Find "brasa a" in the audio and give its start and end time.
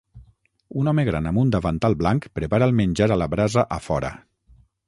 3.35-3.81